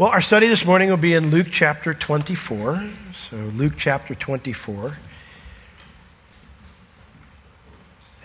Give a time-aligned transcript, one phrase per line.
[0.00, 2.88] Well, our study this morning will be in Luke chapter 24.
[3.28, 4.96] So, Luke chapter 24.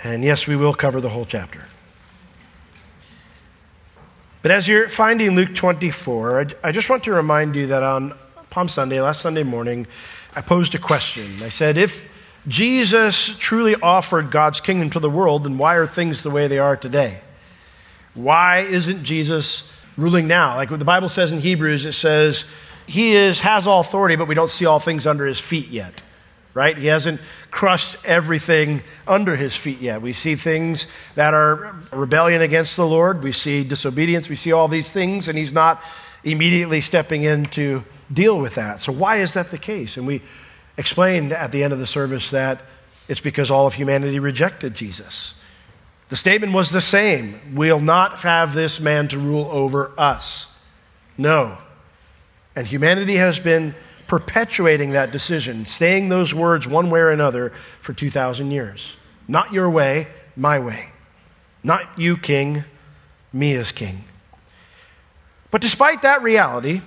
[0.01, 1.65] And yes, we will cover the whole chapter.
[4.41, 8.17] But as you're finding Luke 24, I just want to remind you that on
[8.51, 9.85] Palm Sunday, last Sunday morning,
[10.33, 11.43] I posed a question.
[11.43, 12.07] I said, if
[12.47, 16.57] Jesus truly offered God's kingdom to the world, then why are things the way they
[16.59, 17.19] are today?
[18.13, 19.63] Why isn't Jesus
[19.97, 20.55] ruling now.
[20.55, 22.45] Like what the Bible says in Hebrews, it says,
[22.87, 26.01] He is, has all authority, but we don't see all things under His feet yet.
[26.53, 26.77] Right?
[26.77, 27.19] He hasn't
[27.51, 30.01] crushed everything under his feet yet.
[30.01, 33.21] We see things that are rebellion against the Lord.
[33.21, 34.29] We see disobedience.
[34.29, 35.83] We see all these things, and he's not
[36.23, 37.83] immediately stepping in to
[38.13, 38.79] deal with that.
[38.79, 39.97] So, why is that the case?
[39.97, 40.21] And we
[40.77, 42.61] explained at the end of the service that
[43.07, 45.33] it's because all of humanity rejected Jesus.
[46.09, 50.47] The statement was the same We'll not have this man to rule over us.
[51.17, 51.57] No.
[52.55, 53.75] And humanity has been
[54.07, 58.95] perpetuating that decision, saying those words one way or another for 2,000 years.
[59.27, 60.89] Not your way, my way.
[61.63, 62.63] Not you, king,
[63.33, 64.03] me as king.
[65.49, 66.81] But despite that reality,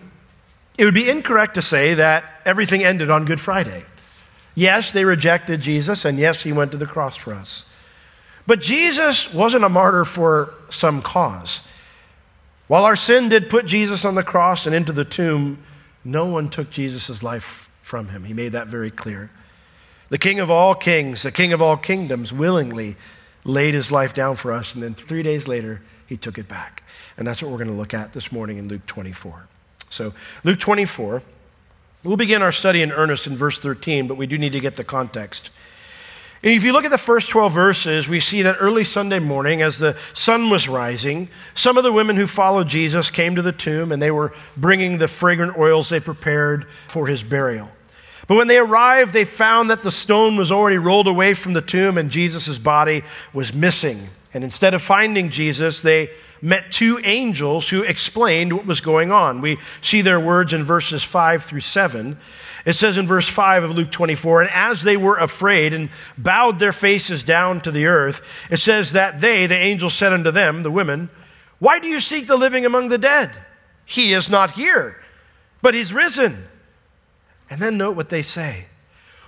[0.76, 3.84] it would be incorrect to say that everything ended on Good Friday.
[4.54, 7.64] Yes, they rejected Jesus, and yes, he went to the cross for us.
[8.48, 11.60] But Jesus wasn't a martyr for some cause.
[12.66, 15.62] While our sin did put Jesus on the cross and into the tomb,
[16.02, 18.24] no one took Jesus' life from him.
[18.24, 19.30] He made that very clear.
[20.08, 22.96] The King of all kings, the King of all kingdoms, willingly
[23.44, 26.82] laid his life down for us, and then three days later, he took it back.
[27.18, 29.46] And that's what we're going to look at this morning in Luke 24.
[29.90, 31.22] So, Luke 24,
[32.02, 34.76] we'll begin our study in earnest in verse 13, but we do need to get
[34.76, 35.50] the context.
[36.42, 39.60] And if you look at the first 12 verses, we see that early Sunday morning,
[39.60, 43.52] as the sun was rising, some of the women who followed Jesus came to the
[43.52, 47.68] tomb and they were bringing the fragrant oils they prepared for his burial.
[48.28, 51.62] But when they arrived, they found that the stone was already rolled away from the
[51.62, 54.08] tomb and Jesus' body was missing.
[54.32, 56.10] And instead of finding Jesus, they
[56.40, 59.40] met two angels who explained what was going on.
[59.40, 62.16] We see their words in verses 5 through 7.
[62.64, 66.58] It says in verse 5 of Luke 24, and as they were afraid and bowed
[66.58, 68.20] their faces down to the earth,
[68.50, 71.10] it says that they, the angels, said unto them, the women,
[71.58, 73.30] Why do you seek the living among the dead?
[73.84, 74.96] He is not here,
[75.62, 76.46] but he's risen.
[77.48, 78.66] And then note what they say.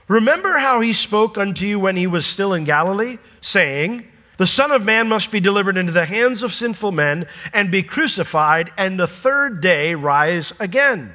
[0.09, 4.07] Remember how he spoke unto you when he was still in Galilee, saying,
[4.39, 7.85] The Son of Man must be delivered into the hands of sinful men and be
[7.85, 11.15] crucified, and the third day rise again.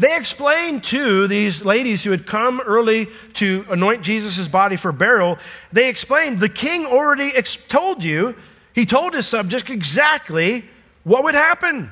[0.00, 5.36] They explained to these ladies who had come early to anoint Jesus' body for burial,
[5.74, 8.34] they explained the king already ex- told you,
[8.72, 10.64] he told his subjects exactly
[11.04, 11.90] what would happen.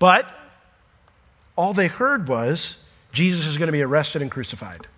[0.00, 0.26] But
[1.54, 2.76] all they heard was
[3.12, 4.88] Jesus is going to be arrested and crucified.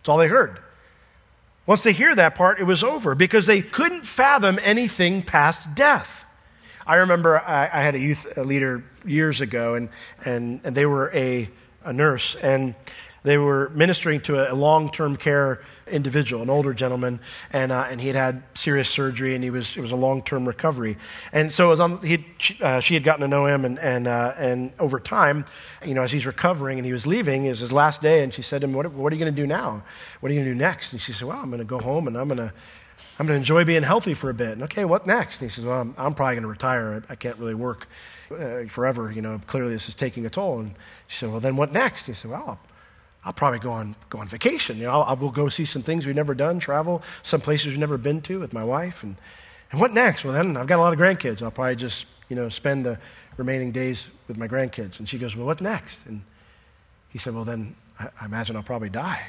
[0.00, 0.58] That's all they heard.
[1.64, 6.25] Once they hear that part, it was over because they couldn't fathom anything past death.
[6.86, 9.88] I remember I, I had a youth leader years ago, and,
[10.24, 11.48] and, and they were a,
[11.84, 12.76] a nurse, and
[13.24, 17.18] they were ministering to a, long term care individual, an older gentleman,
[17.52, 20.22] and, uh, and he had had serious surgery, and he was, it was a long
[20.22, 20.96] term recovery.
[21.32, 22.24] And so it was on, he
[22.60, 25.44] uh, she had gotten to know him, and, and, uh, and over time,
[25.84, 28.32] you know, as he's recovering and he was leaving, it was his last day, and
[28.32, 29.82] she said to him, What, what are you going to do now?
[30.20, 30.92] What are you going to do next?
[30.92, 32.52] And she said, Well, I'm going to go home and I'm going to
[33.18, 34.50] I'm going to enjoy being healthy for a bit.
[34.50, 35.40] And okay, what next?
[35.40, 37.02] And he says, Well, I'm, I'm probably going to retire.
[37.08, 37.88] I, I, can't really work
[38.30, 39.10] uh, forever.
[39.10, 40.60] You know, clearly this is taking a toll.
[40.60, 40.74] And
[41.06, 42.06] she said, Well, then what next?
[42.06, 42.60] And he said, Well, I'll,
[43.24, 44.76] I'll, probably go on, go on vacation.
[44.76, 47.68] You know, I'll, I will go see some things we've never done, travel, some places
[47.68, 49.02] we've never been to with my wife.
[49.02, 49.16] And,
[49.72, 50.22] and what next?
[50.24, 51.40] Well, then I've got a lot of grandkids.
[51.40, 52.98] I'll probably just, you know, spend the
[53.38, 54.98] remaining days with my grandkids.
[54.98, 56.00] And she goes, Well, what next?
[56.04, 56.22] And
[57.08, 59.22] he said, Well, then I, I imagine I'll probably die.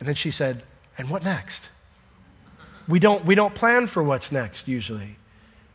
[0.00, 0.64] And then she said,
[0.98, 1.68] And what next?
[2.88, 5.16] We don't, we don't plan for what's next usually.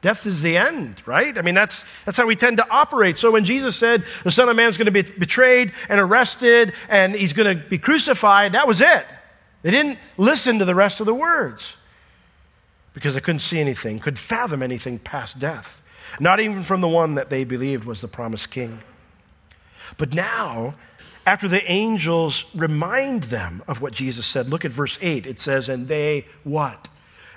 [0.01, 1.37] Death is the end, right?
[1.37, 3.19] I mean, that's, that's how we tend to operate.
[3.19, 6.73] So when Jesus said the Son of Man is going to be betrayed and arrested
[6.88, 9.06] and he's going to be crucified, that was it.
[9.61, 11.73] They didn't listen to the rest of the words
[12.94, 15.81] because they couldn't see anything, could fathom anything past death,
[16.19, 18.79] not even from the one that they believed was the promised king.
[19.97, 20.75] But now
[21.29, 24.50] after the angels remind them of what Jesus said.
[24.50, 25.27] Look at verse 8.
[25.27, 26.88] It says, And they what?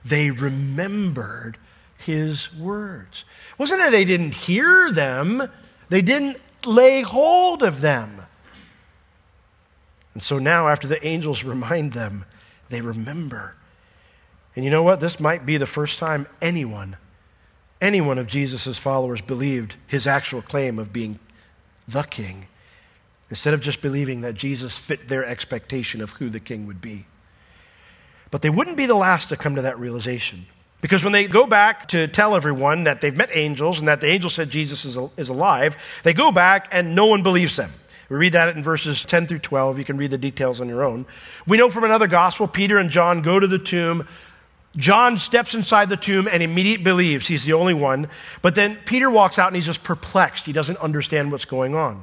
[0.05, 1.59] They remembered
[1.99, 3.25] his words.
[3.59, 5.49] Wasn't it they didn't hear them,
[5.89, 8.23] they didn't lay hold of them.
[10.15, 12.25] And so now, after the angels remind them,
[12.69, 13.55] they remember.
[14.55, 15.01] And you know what?
[15.01, 16.97] This might be the first time anyone,
[17.81, 21.19] any one of Jesus' followers believed his actual claim of being
[21.89, 22.47] the king,
[23.31, 27.07] instead of just believing that Jesus fit their expectation of who the king would be.
[28.33, 30.47] But they wouldn't be the last to come to that realization.
[30.81, 34.09] Because when they go back to tell everyone that they've met angels and that the
[34.09, 37.73] angel said Jesus is, is alive, they go back and no one believes them.
[38.09, 39.79] We read that in verses 10 through 12.
[39.79, 41.07] You can read the details on your own.
[41.47, 44.09] We know from another gospel, Peter and John go to the tomb.
[44.77, 48.09] John steps inside the tomb and immediately believes he's the only one.
[48.41, 50.47] But then Peter walks out and he's just perplexed.
[50.47, 52.03] He doesn't understand what's going on.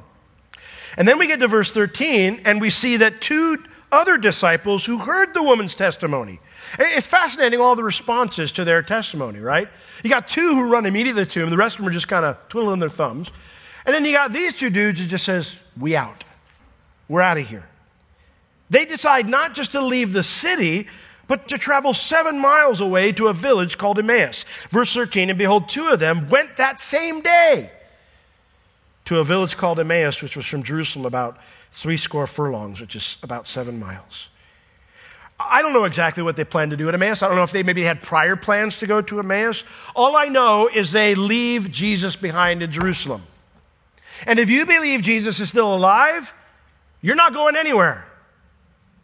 [0.96, 4.98] And then we get to verse 13 and we see that two other disciples who
[4.98, 6.40] heard the woman's testimony.
[6.78, 9.68] It's fascinating all the responses to their testimony, right?
[10.02, 12.24] You got two who run immediately to him, the rest of them are just kind
[12.24, 13.30] of twiddling their thumbs.
[13.84, 16.24] And then you got these two dudes who just says, "We out.
[17.08, 17.66] We're out of here."
[18.68, 20.86] They decide not just to leave the city,
[21.26, 24.44] but to travel seven miles away to a village called Emmaus.
[24.70, 27.70] Verse 13, and behold, two of them went that same day
[29.06, 31.38] to a village called Emmaus, which was from Jerusalem about
[31.72, 34.28] three score furlongs, which is about seven miles.
[35.38, 37.22] I don't know exactly what they plan to do at Emmaus.
[37.22, 39.64] I don't know if they maybe had prior plans to go to Emmaus.
[39.94, 43.22] All I know is they leave Jesus behind in Jerusalem.
[44.26, 46.32] And if you believe Jesus is still alive,
[47.00, 48.04] you're not going anywhere.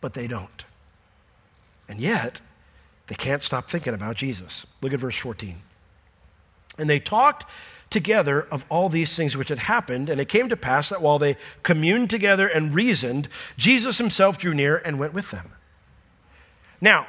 [0.00, 0.64] But they don't.
[1.88, 2.40] And yet,
[3.06, 4.66] they can't stop thinking about Jesus.
[4.82, 5.56] Look at verse 14.
[6.78, 7.46] And they talked
[7.90, 10.08] together of all these things which had happened.
[10.08, 14.54] And it came to pass that while they communed together and reasoned, Jesus himself drew
[14.54, 15.52] near and went with them.
[16.80, 17.06] Now,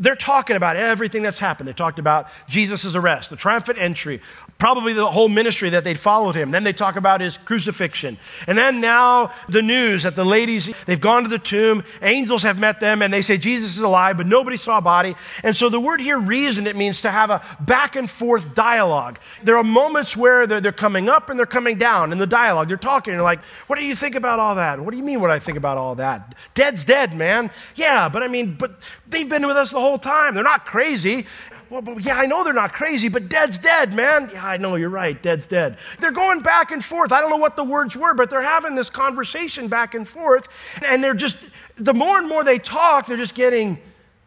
[0.00, 1.68] they're talking about everything that's happened.
[1.68, 4.22] They talked about Jesus' arrest, the triumphant entry,
[4.58, 6.50] probably the whole ministry that they'd followed him.
[6.50, 8.18] Then they talk about his crucifixion.
[8.46, 12.58] And then now the news that the ladies, they've gone to the tomb, angels have
[12.58, 15.16] met them, and they say Jesus is alive, but nobody saw a body.
[15.42, 19.18] And so the word here, reason, it means to have a back and forth dialogue.
[19.44, 22.68] There are moments where they're, they're coming up and they're coming down in the dialogue.
[22.68, 24.80] They're talking, and like, what do you think about all that?
[24.80, 26.34] What do you mean what I think about all that?
[26.54, 27.50] Dead's dead, man.
[27.74, 30.34] Yeah, but I mean, but they've been with us the whole time.
[30.34, 31.26] They're not crazy.
[31.70, 34.28] Well, but yeah, I know they're not crazy, but dead's dead, man.
[34.32, 35.20] Yeah, I know, you're right.
[35.22, 35.78] Dead's dead.
[36.00, 37.12] They're going back and forth.
[37.12, 40.48] I don't know what the words were, but they're having this conversation back and forth.
[40.82, 41.36] And they're just,
[41.76, 43.78] the more and more they talk, they're just getting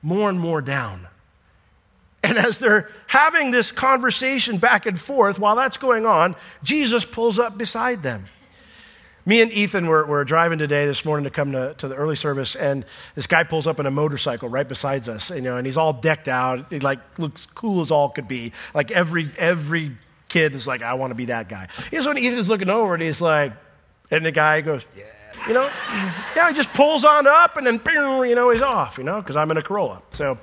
[0.01, 1.05] more and more down.
[2.23, 7.39] And as they're having this conversation back and forth, while that's going on, Jesus pulls
[7.39, 8.23] up beside them.
[9.25, 12.15] Me and Ethan were, were driving today this morning to come to, to the early
[12.15, 12.85] service, and
[13.15, 15.93] this guy pulls up in a motorcycle right beside us, you know, and he's all
[15.93, 16.69] decked out.
[16.69, 18.51] He like looks cool as all could be.
[18.73, 19.95] Like every every
[20.27, 21.69] kid is like, I want to be that guy.
[21.89, 23.53] Here's when Ethan's looking over, and he's like,
[24.11, 25.03] and the guy goes, yeah.
[25.47, 25.69] You know,
[26.35, 29.35] yeah, he just pulls on up, and then, you know, he's off, you know, because
[29.35, 30.01] I'm in a Corolla.
[30.11, 30.37] So.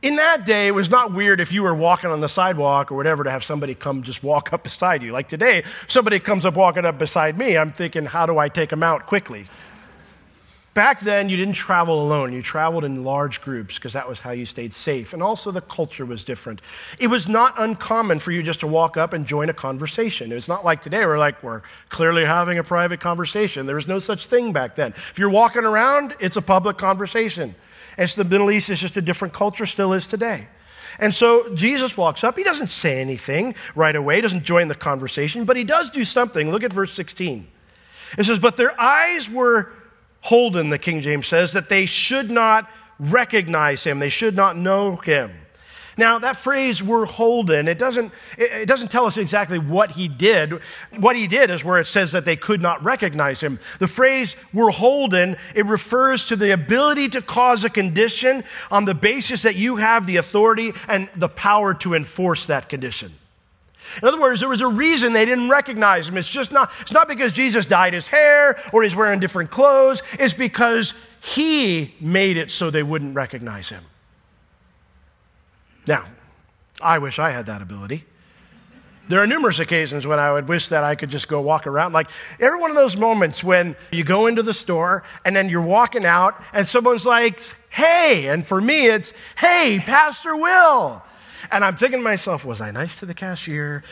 [0.00, 2.94] In that day, it was not weird if you were walking on the sidewalk or
[2.94, 5.10] whatever to have somebody come just walk up beside you.
[5.10, 8.70] Like today, somebody comes up walking up beside me, I'm thinking, how do I take
[8.70, 9.48] them out quickly?
[10.72, 12.32] Back then, you didn't travel alone.
[12.32, 15.12] You traveled in large groups because that was how you stayed safe.
[15.12, 16.60] And also, the culture was different.
[17.00, 20.30] It was not uncommon for you just to walk up and join a conversation.
[20.30, 23.66] It was not like today, we're like, we're clearly having a private conversation.
[23.66, 24.94] There was no such thing back then.
[25.10, 27.56] If you're walking around, it's a public conversation.
[27.98, 30.46] So the Middle East is just a different culture, still is today.
[31.00, 32.36] And so Jesus walks up.
[32.36, 36.04] He doesn't say anything right away, he doesn't join the conversation, but he does do
[36.04, 36.50] something.
[36.50, 37.46] Look at verse 16.
[38.16, 39.72] It says, But their eyes were
[40.20, 44.96] holden, the King James says, that they should not recognize him, they should not know
[44.96, 45.32] him.
[45.98, 50.60] Now, that phrase, we're holden, it doesn't, it doesn't tell us exactly what he did.
[50.96, 53.58] What he did is where it says that they could not recognize him.
[53.80, 58.94] The phrase, we're holden, it refers to the ability to cause a condition on the
[58.94, 63.12] basis that you have the authority and the power to enforce that condition.
[64.00, 66.16] In other words, there was a reason they didn't recognize him.
[66.16, 70.02] It's just not, it's not because Jesus dyed his hair or he's wearing different clothes.
[70.16, 73.82] It's because he made it so they wouldn't recognize him.
[75.88, 76.04] Now,
[76.80, 78.04] I wish I had that ability.
[79.08, 81.94] There are numerous occasions when I would wish that I could just go walk around.
[81.94, 85.62] Like every one of those moments when you go into the store and then you're
[85.62, 87.40] walking out and someone's like,
[87.70, 88.28] hey.
[88.28, 91.02] And for me, it's, hey, Pastor Will.
[91.50, 93.82] And I'm thinking to myself, was I nice to the cashier?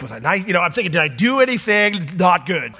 [0.00, 0.44] Was I nice?
[0.44, 2.74] You know, I'm thinking, did I do anything not good?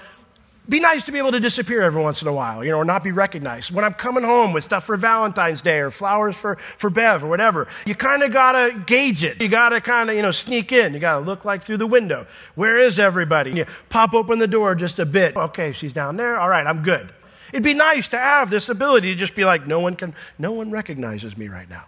[0.68, 2.84] Be nice to be able to disappear every once in a while, you know, or
[2.84, 3.72] not be recognized.
[3.72, 7.28] When I'm coming home with stuff for Valentine's Day or flowers for, for Bev or
[7.28, 9.42] whatever, you kind of got to gauge it.
[9.42, 10.94] You got to kind of, you know, sneak in.
[10.94, 12.26] You got to look like through the window.
[12.54, 13.50] Where is everybody?
[13.52, 15.36] You pop open the door just a bit.
[15.36, 16.38] Okay, she's down there.
[16.38, 17.12] All right, I'm good.
[17.52, 20.52] It'd be nice to have this ability to just be like, no one can, no
[20.52, 21.84] one recognizes me right now.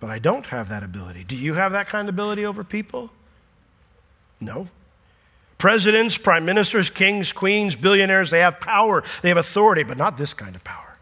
[0.00, 1.24] But I don't have that ability.
[1.24, 3.10] Do you have that kind of ability over people?
[4.38, 4.68] No.
[5.58, 10.32] Presidents, prime ministers, kings, queens, billionaires, they have power, they have authority, but not this
[10.32, 10.96] kind of power.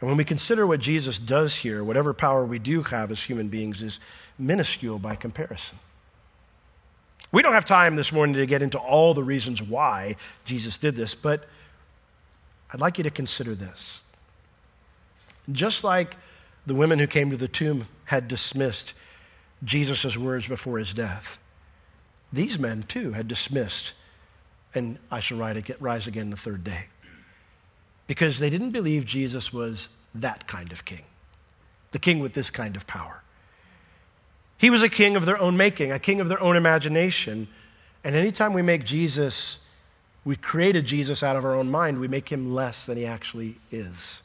[0.00, 3.48] And when we consider what Jesus does here, whatever power we do have as human
[3.48, 4.00] beings is
[4.38, 5.78] minuscule by comparison.
[7.30, 10.96] We don't have time this morning to get into all the reasons why Jesus did
[10.96, 11.44] this, but
[12.72, 14.00] I'd like you to consider this.
[15.50, 16.16] Just like
[16.66, 18.94] the women who came to the tomb had dismissed
[19.64, 21.38] Jesus' words before his death,
[22.32, 23.92] these men too had dismissed,
[24.74, 26.86] and I shall rise again the third day.
[28.06, 31.04] Because they didn't believe Jesus was that kind of king,
[31.92, 33.22] the king with this kind of power.
[34.58, 37.48] He was a king of their own making, a king of their own imagination.
[38.04, 39.58] And anytime we make Jesus,
[40.24, 43.58] we created Jesus out of our own mind, we make him less than he actually
[43.70, 44.22] is.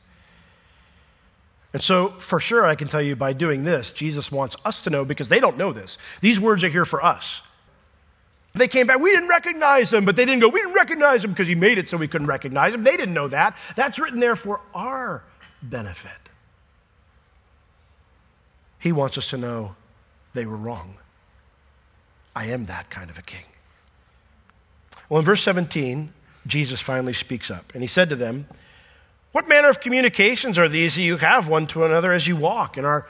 [1.74, 4.90] And so, for sure, I can tell you by doing this, Jesus wants us to
[4.90, 5.98] know because they don't know this.
[6.22, 7.42] These words are here for us.
[8.54, 11.32] They came back, we didn't recognize him, but they didn't go, we didn't recognize him
[11.32, 12.84] because he made it so we couldn't recognize him.
[12.84, 13.56] They didn't know that.
[13.76, 15.24] That's written there for our
[15.62, 16.12] benefit.
[18.80, 19.76] He wants us to know
[20.34, 20.96] they were wrong.
[22.36, 23.46] I am that kind of a king.
[25.10, 26.14] Well, in verse 17,
[26.46, 28.48] Jesus finally speaks up, and he said to them,
[29.32, 32.78] What manner of communications are these that you have one to another as you walk
[32.78, 33.08] and are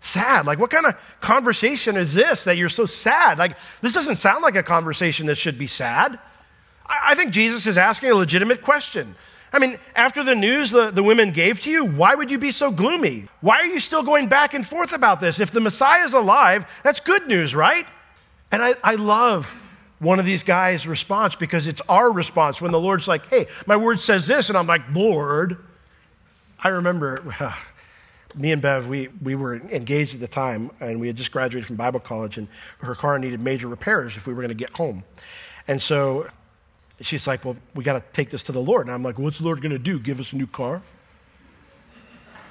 [0.00, 0.46] sad?
[0.46, 3.38] Like, what kind of conversation is this that you're so sad?
[3.38, 6.18] Like, this doesn't sound like a conversation that should be sad.
[6.86, 9.14] I, I think Jesus is asking a legitimate question.
[9.52, 12.50] I mean, after the news the, the women gave to you, why would you be
[12.50, 13.28] so gloomy?
[13.40, 15.40] Why are you still going back and forth about this?
[15.40, 17.86] If the Messiah is alive, that's good news, right?
[18.52, 19.52] And I, I love
[20.00, 23.76] one of these guys' response because it's our response when the Lord's like, hey, my
[23.76, 25.58] word says this, and I'm like, Lord.
[26.60, 27.22] I remember
[28.38, 31.66] me and Bev, we, we were engaged at the time, and we had just graduated
[31.66, 34.70] from Bible college, and her car needed major repairs if we were going to get
[34.70, 35.02] home.
[35.66, 36.28] And so
[37.00, 38.86] she's like, Well, we got to take this to the Lord.
[38.86, 39.98] And I'm like, What's the Lord going to do?
[39.98, 40.82] Give us a new car?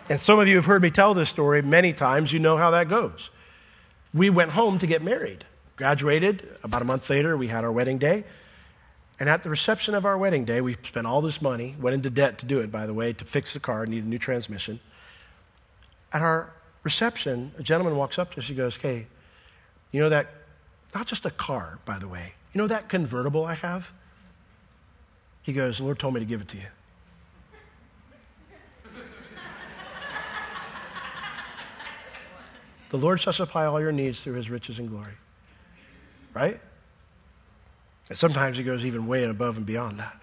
[0.10, 2.32] And some of you have heard me tell this story many times.
[2.32, 3.29] You know how that goes.
[4.13, 5.44] We went home to get married,
[5.75, 6.48] graduated.
[6.63, 8.24] About a month later, we had our wedding day.
[9.20, 12.10] And at the reception of our wedding day, we spent all this money, went into
[12.10, 14.79] debt to do it, by the way, to fix the car, needed a new transmission.
[16.17, 16.50] At our
[16.81, 18.47] reception, a gentleman walks up to us.
[18.47, 19.05] He goes, Hey,
[19.91, 20.25] you know that,
[20.95, 23.91] not just a car, by the way, you know that convertible I have?
[25.43, 26.63] He goes, The Lord told me to give it to you.
[32.89, 35.13] the Lord shall supply all your needs through his riches and glory.
[36.33, 36.59] Right?
[38.09, 40.19] And sometimes he goes even way above and beyond that.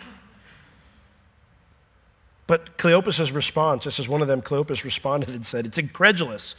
[2.46, 6.56] But Cleopas' response, this is one of them, Cleopas responded and said, It's incredulous.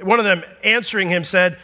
[0.00, 1.58] One of them answering him said,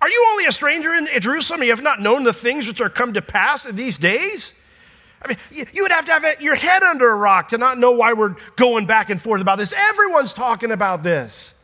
[0.00, 1.62] Are you only a stranger in Jerusalem?
[1.62, 4.54] You have not known the things which are come to pass in these days?
[5.20, 7.90] I mean, you would have to have your head under a rock to not know
[7.90, 9.72] why we're going back and forth about this.
[9.76, 11.54] Everyone's talking about this.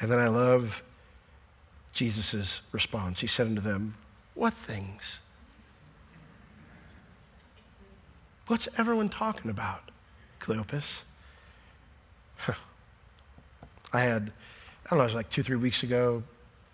[0.00, 0.82] And then I love
[1.92, 3.20] Jesus' response.
[3.20, 3.94] He said unto them,
[4.34, 5.18] What things?
[8.52, 9.90] What's everyone talking about,
[10.38, 11.04] Cleopas?
[12.36, 12.52] Huh.
[13.94, 14.30] I had,
[14.84, 16.22] I don't know, it was like two, three weeks ago,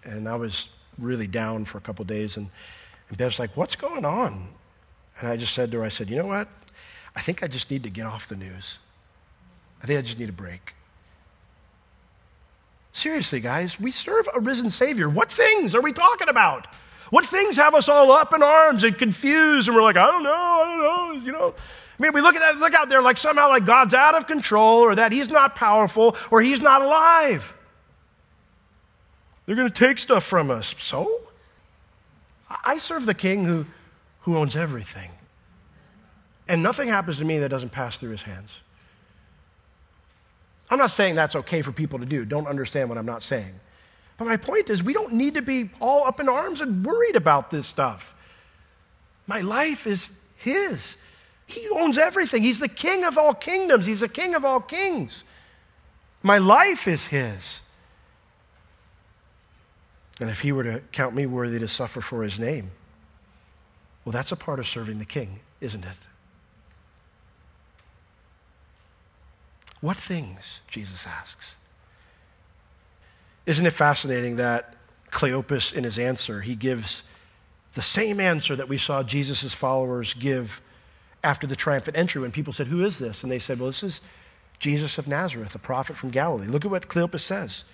[0.02, 2.50] and I was really down for a couple days, and,
[3.08, 4.48] and Bev's like, What's going on?
[5.20, 6.48] And I just said to her, I said, you know what?
[7.14, 8.78] I think I just need to get off the news.
[9.80, 10.74] I think I just need a break.
[12.90, 15.08] Seriously, guys, we serve a risen Savior.
[15.08, 16.66] What things are we talking about?
[17.10, 20.22] What things have us all up in arms and confused, and we're like, I don't
[20.22, 20.78] know, I don't
[21.18, 21.54] know, you know?
[21.98, 24.26] I mean, we look at that, look out there like somehow like God's out of
[24.26, 27.52] control, or that He's not powerful, or He's not alive.
[29.46, 30.74] They're going to take stuff from us.
[30.78, 31.22] So,
[32.64, 33.64] I serve the King who
[34.28, 35.10] who owns everything.
[36.48, 38.50] And nothing happens to me that doesn't pass through his hands.
[40.70, 42.26] I'm not saying that's okay for people to do.
[42.26, 43.58] Don't understand what I'm not saying.
[44.18, 47.16] But my point is, we don't need to be all up in arms and worried
[47.16, 48.14] about this stuff.
[49.28, 50.96] My life is his.
[51.46, 52.42] He owns everything.
[52.42, 55.24] He's the king of all kingdoms, he's the king of all kings.
[56.22, 57.60] My life is his.
[60.20, 62.72] And if he were to count me worthy to suffer for his name,
[64.04, 65.96] well, that's a part of serving the king, isn't it?
[69.80, 70.60] What things?
[70.68, 71.54] Jesus asks.
[73.48, 74.74] Isn't it fascinating that
[75.10, 77.02] Cleopas, in his answer, he gives
[77.72, 80.60] the same answer that we saw Jesus' followers give
[81.24, 83.22] after the triumphant entry when people said, Who is this?
[83.22, 84.02] And they said, Well, this is
[84.58, 86.46] Jesus of Nazareth, a prophet from Galilee.
[86.46, 87.64] Look at what Cleopas says.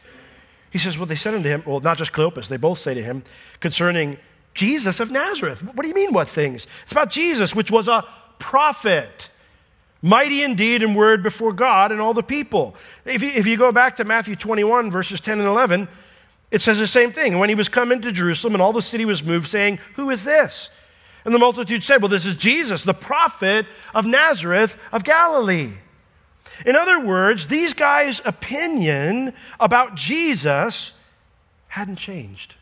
[0.70, 3.02] He says, Well, they said unto him, well, not just Cleopas, they both say to
[3.02, 3.24] him
[3.58, 4.16] concerning
[4.54, 5.60] Jesus of Nazareth.
[5.60, 6.68] What do you mean, what things?
[6.84, 8.06] It's about Jesus, which was a
[8.38, 9.28] prophet,
[10.04, 12.76] mighty indeed in word before God and all the people.
[13.06, 15.88] If you, if you go back to Matthew 21, verses 10 and 11,
[16.50, 17.38] it says the same thing.
[17.38, 20.22] When he was come into Jerusalem, and all the city was moved, saying, Who is
[20.22, 20.68] this?
[21.24, 25.72] And the multitude said, Well, this is Jesus, the prophet of Nazareth of Galilee.
[26.66, 30.92] In other words, these guys' opinion about Jesus
[31.68, 32.56] hadn't changed.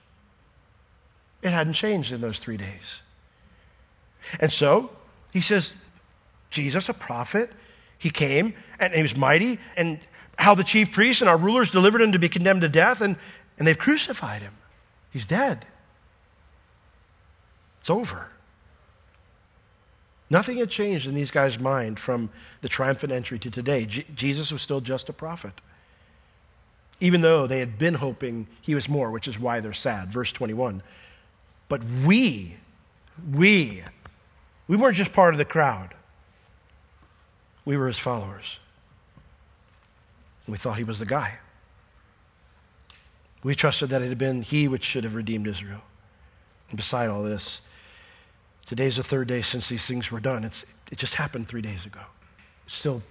[1.42, 3.00] It hadn't changed in those three days.
[4.38, 4.90] And so
[5.32, 5.74] he says,
[6.52, 7.50] Jesus, a prophet,
[7.98, 9.98] he came and he was mighty, and
[10.36, 13.16] how the chief priests and our rulers delivered him to be condemned to death, and,
[13.58, 14.54] and they've crucified him.
[15.10, 15.66] He's dead.
[17.80, 18.28] It's over.
[20.30, 22.30] Nothing had changed in these guys' mind from
[22.62, 23.84] the triumphant entry to today.
[23.84, 25.52] Jesus was still just a prophet.
[27.00, 30.10] Even though they had been hoping he was more, which is why they're sad.
[30.10, 30.82] Verse 21.
[31.68, 32.56] But we,
[33.34, 33.82] we,
[34.68, 35.94] we weren't just part of the crowd,
[37.64, 38.58] we were his followers.
[40.48, 41.38] We thought he was the guy.
[43.42, 45.82] We trusted that it had been he which should have redeemed Israel.
[46.68, 47.60] And beside all this,
[48.66, 50.44] Today's the third day since these things were done.
[50.44, 52.00] It's, it just happened three days ago.
[52.66, 53.02] Still,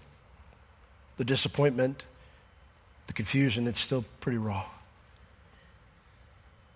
[1.17, 2.03] the disappointment,
[3.07, 4.65] the confusion, it's still pretty raw.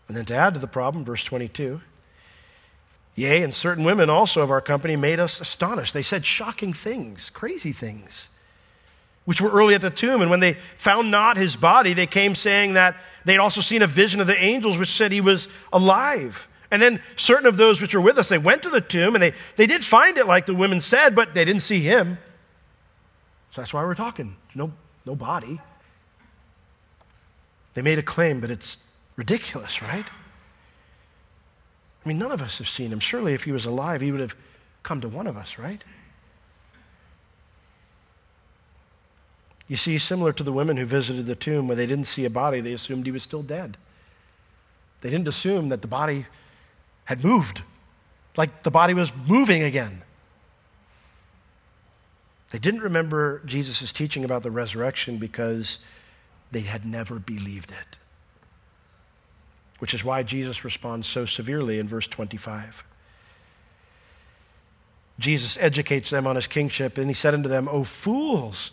[0.08, 1.82] And then to add to the problem, verse 22
[3.16, 5.94] Yea, and certain women also of our company made us astonished.
[5.94, 8.28] They said shocking things, crazy things,
[9.24, 10.22] which were early at the tomb.
[10.22, 13.88] And when they found not his body, they came saying that they'd also seen a
[13.88, 16.46] vision of the angels which said he was alive.
[16.72, 19.24] And then certain of those which were with us, they went to the tomb and
[19.24, 22.18] they, they did find it like the women said, but they didn't see him.
[23.54, 24.36] So that's why we're talking.
[24.54, 24.74] No,
[25.06, 25.62] no body.
[27.76, 28.76] They made a claim, but it's
[29.16, 30.06] ridiculous, right?
[32.06, 33.00] I mean, none of us have seen him.
[33.00, 34.36] Surely, if he was alive, he would have
[34.84, 35.84] come to one of us, right?
[39.68, 42.30] You see, similar to the women who visited the tomb, when they didn't see a
[42.30, 43.78] body, they assumed he was still dead.
[45.02, 46.28] They didn't assume that the body
[47.06, 47.64] had moved,
[48.38, 50.04] like the body was moving again.
[52.52, 55.80] They didn't remember Jesus' teaching about the resurrection because
[56.52, 57.98] they had never believed it.
[59.80, 62.84] Which is why Jesus responds so severely in verse 25.
[65.20, 68.72] Jesus educates them on his kingship, and he said unto them, O fools,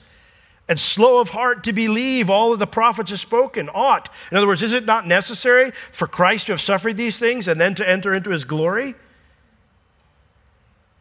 [0.69, 3.69] and slow of heart to believe all that the prophets have spoken.
[3.75, 4.09] Ought.
[4.31, 7.61] In other words, is it not necessary for Christ to have suffered these things and
[7.61, 8.95] then to enter into his glory?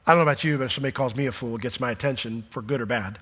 [0.05, 1.91] I don't know about you, but if somebody calls me a fool, it gets my
[1.91, 3.19] attention for good or bad.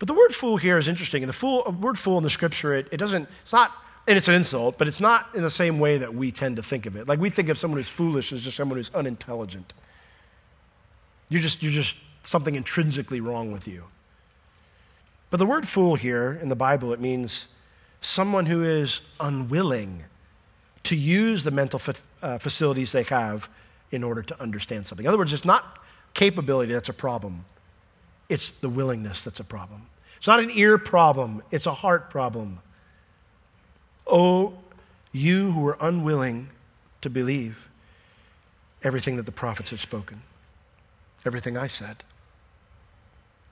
[0.00, 1.22] But the word fool here is interesting.
[1.22, 3.72] And the fool, word fool in the scripture, it, it doesn't, it's not,
[4.08, 6.62] and it's an insult, but it's not in the same way that we tend to
[6.62, 7.06] think of it.
[7.06, 9.74] Like we think of someone who's foolish as just someone who's unintelligent.
[11.28, 13.84] You're just, you're just something intrinsically wrong with you.
[15.28, 17.46] But the word fool here in the Bible, it means
[18.00, 20.04] someone who is unwilling
[20.84, 23.50] to use the mental fa- uh, facilities they have
[23.92, 25.04] in order to understand something.
[25.04, 25.78] In other words, it's not
[26.14, 27.44] capability that's a problem,
[28.30, 29.84] it's the willingness that's a problem.
[30.16, 32.60] It's not an ear problem, it's a heart problem.
[34.06, 34.54] Oh,
[35.12, 36.48] you who are unwilling
[37.02, 37.68] to believe
[38.82, 40.22] everything that the prophets had spoken,
[41.26, 42.04] everything I said.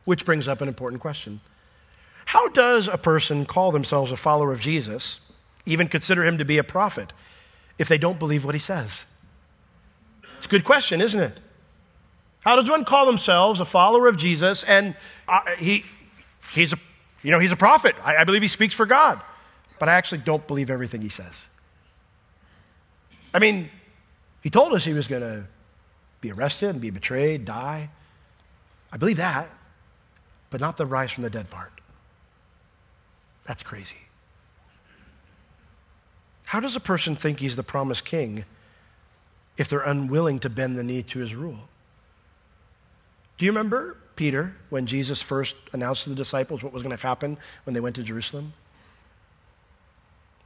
[0.04, 1.40] Which brings up an important question
[2.24, 5.20] How does a person call themselves a follower of Jesus,
[5.66, 7.12] even consider him to be a prophet,
[7.78, 9.04] if they don't believe what he says?
[10.36, 11.40] It's a good question, isn't it?
[12.40, 14.94] How does one call themselves a follower of Jesus and
[15.26, 15.84] uh, he,
[16.52, 16.76] he's, a,
[17.22, 17.94] you know, he's a prophet?
[18.02, 19.20] I, I believe he speaks for God,
[19.78, 21.46] but I actually don't believe everything he says.
[23.34, 23.70] I mean,
[24.42, 25.44] he told us he was going to
[26.20, 27.90] be arrested and be betrayed, die.
[28.92, 29.50] I believe that
[30.50, 31.72] but not the rise from the dead part.
[33.46, 33.96] That's crazy.
[36.44, 38.44] How does a person think he's the promised king
[39.56, 41.68] if they're unwilling to bend the knee to his rule?
[43.38, 47.00] Do you remember Peter when Jesus first announced to the disciples what was going to
[47.00, 48.52] happen when they went to Jerusalem?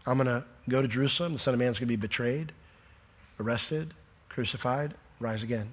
[0.07, 1.33] I'm going to go to Jerusalem.
[1.33, 2.53] The Son of Man is going to be betrayed,
[3.41, 3.95] arrested,
[4.29, 5.71] crucified, rise again.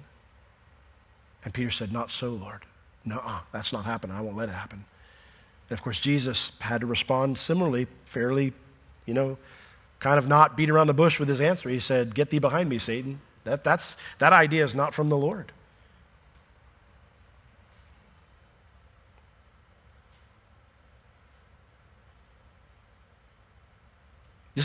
[1.44, 2.64] And Peter said, Not so, Lord.
[3.04, 4.16] No, that's not happening.
[4.16, 4.84] I won't let it happen.
[5.68, 8.52] And of course, Jesus had to respond similarly, fairly,
[9.06, 9.36] you know,
[10.00, 11.68] kind of not beat around the bush with his answer.
[11.68, 13.20] He said, Get thee behind me, Satan.
[13.44, 15.52] That, that's, that idea is not from the Lord.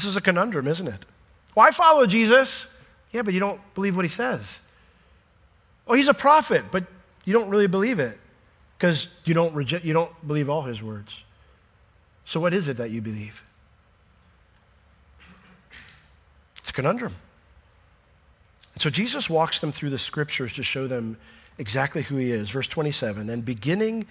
[0.06, 1.06] Is a conundrum, isn't it?
[1.56, 2.68] Well, I follow Jesus.
[3.12, 4.60] Yeah, but you don't believe what he says.
[5.88, 6.86] Oh, he's a prophet, but
[7.24, 8.18] you don't really believe it
[8.78, 11.24] because you don't reject, you don't believe all his words.
[12.26, 13.41] So what is it that you believe?
[16.58, 17.15] It's a conundrum.
[18.74, 21.18] And so Jesus walks them through the scriptures to show them
[21.58, 22.50] exactly who he is.
[22.50, 24.08] Verse 27 And beginning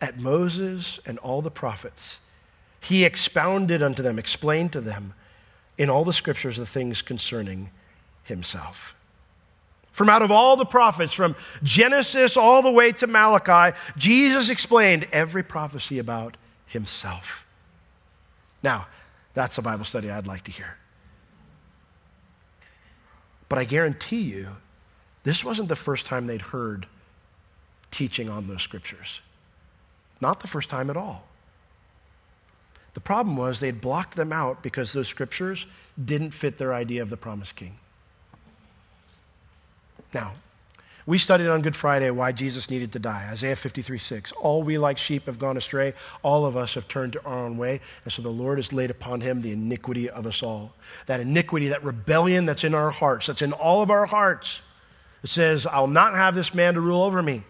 [0.00, 2.18] at Moses and all the prophets,
[2.80, 5.14] he expounded unto them, explained to them
[5.78, 7.70] in all the scriptures the things concerning
[8.24, 8.94] himself.
[9.92, 15.06] From out of all the prophets, from Genesis all the way to Malachi, Jesus explained
[15.12, 17.44] every prophecy about himself.
[18.62, 18.86] Now,
[19.34, 20.76] that's a Bible study I'd like to hear.
[23.48, 24.48] But I guarantee you,
[25.22, 26.86] this wasn't the first time they'd heard
[27.90, 29.20] teaching on those scriptures.
[30.20, 31.24] Not the first time at all.
[32.94, 35.66] The problem was they'd blocked them out because those scriptures
[36.02, 37.76] didn't fit their idea of the promised king.
[40.12, 40.32] Now,
[41.06, 43.28] we studied on Good Friday why Jesus needed to die.
[43.30, 44.32] Isaiah 53 6.
[44.32, 45.92] All we like sheep have gone astray.
[46.22, 47.80] All of us have turned to our own way.
[48.04, 50.72] And so the Lord has laid upon him the iniquity of us all.
[51.06, 54.60] That iniquity, that rebellion that's in our hearts, that's in all of our hearts.
[55.22, 57.44] It says, I'll not have this man to rule over me.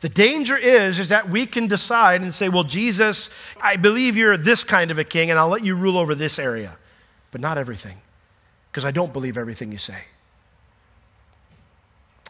[0.00, 3.30] The danger is, is that we can decide and say, well, Jesus,
[3.60, 6.38] I believe you're this kind of a king, and I'll let you rule over this
[6.38, 6.76] area,
[7.30, 7.96] but not everything,
[8.70, 9.98] because I don't believe everything you say.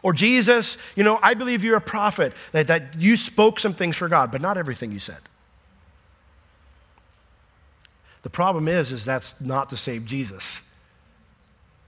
[0.03, 3.97] Or Jesus, you know, I believe you're a prophet, that, that you spoke some things
[3.97, 5.17] for God, but not everything you said.
[8.21, 10.59] The problem is, is that's not the same Jesus.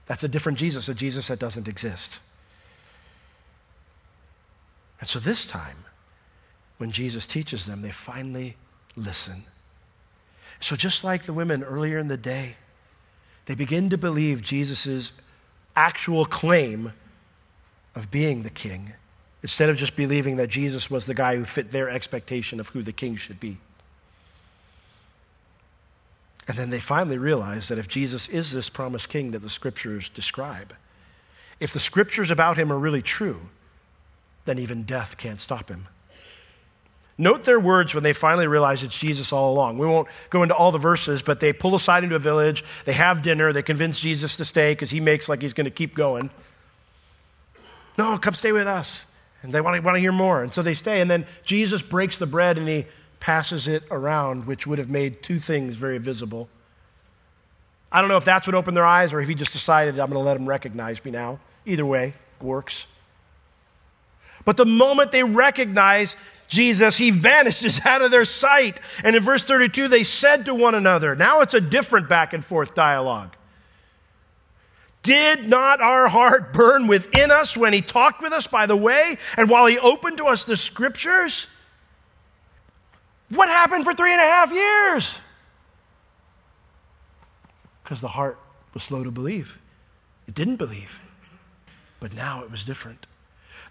[0.06, 2.20] That's a different Jesus, a Jesus that doesn't exist.
[5.00, 5.84] And so this time,
[6.78, 8.56] when Jesus teaches them, they finally
[8.96, 9.44] listen.
[10.60, 12.56] So just like the women earlier in the day,
[13.46, 15.12] they begin to believe Jesus'
[15.74, 16.92] actual claim
[17.94, 18.92] of being the king
[19.42, 22.82] instead of just believing that Jesus was the guy who fit their expectation of who
[22.82, 23.56] the king should be.
[26.46, 30.10] And then they finally realize that if Jesus is this promised king that the scriptures
[30.10, 30.74] describe,
[31.58, 33.40] if the scriptures about him are really true,
[34.44, 35.86] then even death can't stop him.
[37.18, 39.76] Note their words when they finally realize it's Jesus all along.
[39.76, 42.94] We won't go into all the verses, but they pull aside into a village, they
[42.94, 45.94] have dinner, they convince Jesus to stay because he makes like he's going to keep
[45.94, 46.30] going.
[47.98, 49.04] No, come stay with us.
[49.42, 50.42] And they want to, want to hear more.
[50.42, 51.02] And so they stay.
[51.02, 52.86] And then Jesus breaks the bread and he
[53.20, 56.48] passes it around, which would have made two things very visible.
[57.92, 60.10] I don't know if that's what opened their eyes or if he just decided, I'm
[60.10, 61.38] going to let them recognize me now.
[61.66, 62.86] Either way, works.
[64.44, 66.16] But the moment they recognize
[66.48, 68.80] Jesus, he vanishes out of their sight.
[69.02, 72.44] And in verse 32, they said to one another, now it's a different back and
[72.44, 73.36] forth dialogue.
[75.02, 79.16] Did not our heart burn within us when he talked with us by the way
[79.36, 81.46] and while he opened to us the scriptures?
[83.30, 85.16] What happened for three and a half years?
[87.82, 88.38] Because the heart
[88.74, 89.56] was slow to believe.
[90.28, 91.00] It didn't believe.
[91.98, 93.06] But now it was different.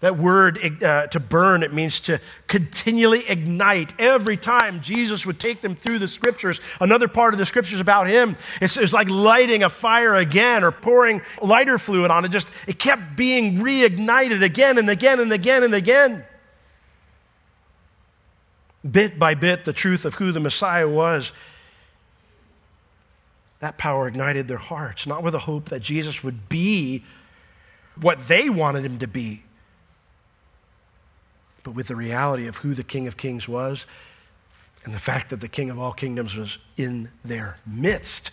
[0.00, 3.92] That word uh, to burn, it means to continually ignite.
[3.98, 8.06] Every time Jesus would take them through the scriptures, another part of the scriptures about
[8.06, 12.30] him, it's, it's like lighting a fire again or pouring lighter fluid on it.
[12.30, 16.24] Just, it kept being reignited again and again and again and again.
[18.90, 21.32] Bit by bit, the truth of who the Messiah was
[23.60, 27.04] that power ignited their hearts, not with a hope that Jesus would be
[28.00, 29.42] what they wanted him to be,
[31.62, 33.86] but with the reality of who the King of Kings was
[34.84, 38.32] and the fact that the King of all kingdoms was in their midst.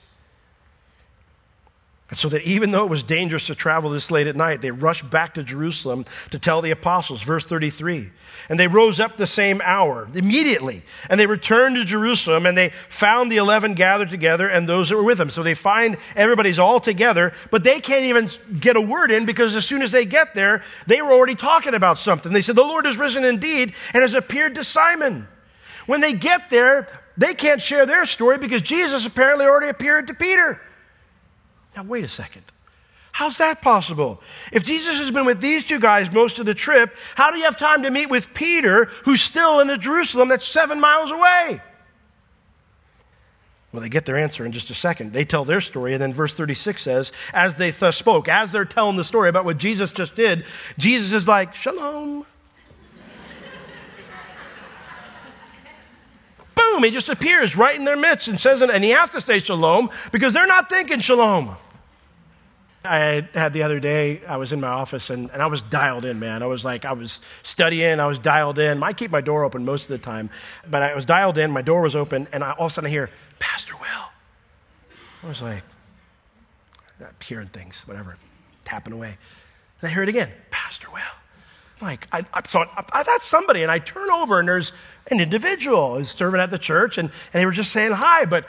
[2.10, 4.72] And so that even though it was dangerous to travel this late at night, they
[4.72, 7.22] rushed back to Jerusalem to tell the apostles.
[7.22, 8.10] Verse 33.
[8.48, 10.84] And they rose up the same hour, immediately.
[11.10, 14.96] And they returned to Jerusalem and they found the eleven gathered together and those that
[14.96, 15.30] were with them.
[15.30, 19.54] So they find everybody's all together, but they can't even get a word in because
[19.54, 22.32] as soon as they get there, they were already talking about something.
[22.32, 25.28] They said, The Lord has risen indeed and has appeared to Simon.
[25.88, 30.14] When they get there, they can't share their story because Jesus apparently already appeared to
[30.14, 30.62] Peter.
[31.78, 32.42] Now, wait a second.
[33.12, 34.20] How's that possible?
[34.52, 37.44] If Jesus has been with these two guys most of the trip, how do you
[37.44, 41.62] have time to meet with Peter, who's still in Jerusalem that's seven miles away?
[43.72, 45.14] Well, they get their answer in just a second.
[45.14, 48.66] They tell their story, and then verse 36 says, As they thus spoke, as they're
[48.66, 50.46] telling the story about what Jesus just did,
[50.80, 52.26] Jesus is like, Shalom.
[56.56, 59.38] Boom, he just appears right in their midst and says, and he has to say
[59.38, 61.56] shalom because they're not thinking shalom.
[62.88, 66.06] I had the other day, I was in my office and, and I was dialed
[66.06, 66.42] in, man.
[66.42, 68.82] I was like, I was studying, I was dialed in.
[68.82, 70.30] I keep my door open most of the time,
[70.70, 72.88] but I was dialed in, my door was open, and I, all of a sudden
[72.88, 74.10] I hear, Pastor Will.
[75.24, 75.64] I was like,
[77.22, 78.18] hearing things, whatever,
[78.66, 79.18] tapping away.
[79.82, 81.02] And I hear it again, Pastor Will.
[81.80, 84.72] I'm like, I, I, so I, thought somebody, and I turn over, and there's
[85.12, 88.46] an individual who's serving at the church, and, and they were just saying hi, but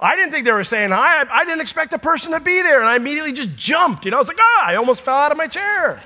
[0.00, 1.22] I didn't think they were saying hi.
[1.22, 2.80] I, I, didn't expect a person to be there.
[2.80, 4.06] And I immediately just jumped.
[4.06, 6.02] You know, I was like, ah, I almost fell out of my chair.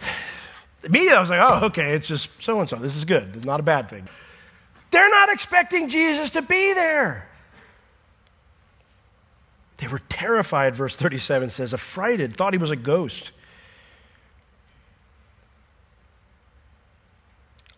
[0.84, 2.76] Immediately, I was like, oh, okay, it's just so and so.
[2.76, 3.34] This is good.
[3.34, 4.08] It's not a bad thing.
[4.90, 7.28] They're not expecting Jesus to be there.
[9.78, 13.32] They were terrified, verse 37 says, affrighted, thought he was a ghost.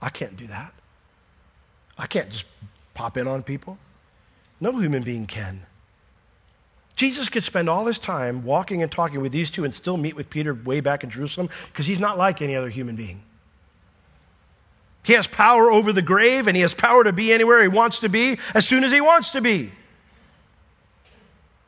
[0.02, 0.74] I can't do that.
[1.96, 2.44] I can't just
[2.92, 3.78] pop in on people.
[4.60, 5.62] No human being can.
[6.96, 10.14] Jesus could spend all his time walking and talking with these two and still meet
[10.14, 13.20] with Peter way back in Jerusalem because he's not like any other human being.
[15.02, 18.00] He has power over the grave and he has power to be anywhere he wants
[18.00, 19.70] to be as soon as he wants to be.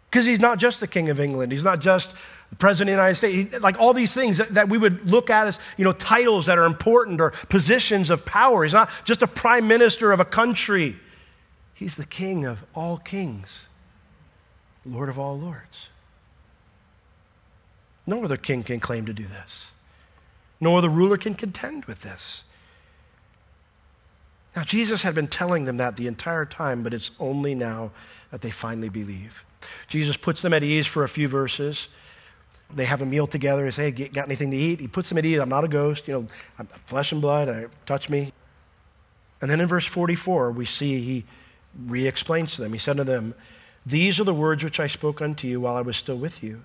[0.09, 2.15] Because he's not just the King of England, he's not just
[2.51, 5.11] the President of the United States, he, like all these things that, that we would
[5.11, 8.63] look at as you know, titles that are important or positions of power.
[8.63, 10.97] He's not just a prime minister of a country.
[11.77, 13.67] He's the King of all kings,
[14.87, 15.91] Lord of all lords.
[18.07, 19.67] No other king can claim to do this.
[20.59, 22.45] No other ruler can contend with this.
[24.55, 27.91] Now, Jesus had been telling them that the entire time, but it's only now
[28.31, 29.45] that they finally believe.
[29.87, 31.89] Jesus puts them at ease for a few verses.
[32.75, 33.67] They have a meal together.
[33.67, 34.81] He says, Hey, got anything to eat?
[34.81, 35.41] He puts them at ease.
[35.41, 36.09] I'm not a ghost.
[36.09, 36.27] You know,
[36.59, 37.51] I'm flesh and blood.
[37.51, 38.33] I, touch me.
[39.43, 41.25] And then in verse 44, we see he
[41.85, 42.73] re explains to them.
[42.73, 43.35] He said to them,
[43.85, 46.63] These are the words which I spoke unto you while I was still with you,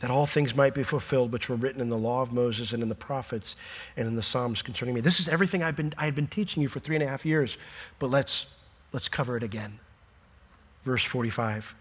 [0.00, 2.82] that all things might be fulfilled which were written in the law of Moses and
[2.82, 3.56] in the prophets
[3.96, 5.00] and in the Psalms concerning me.
[5.00, 7.26] This is everything I've been, I had been teaching you for three and a half
[7.26, 7.58] years,
[7.98, 8.46] but let's,
[8.92, 9.78] let's cover it again.
[10.84, 11.74] Verse 45.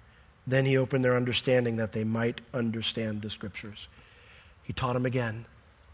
[0.48, 3.88] Then he opened their understanding that they might understand the scriptures.
[4.64, 5.46] He taught them again,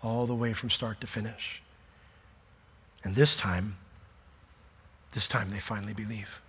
[0.03, 1.61] all the way from start to finish.
[3.03, 3.77] And this time,
[5.13, 6.41] this time they finally believe.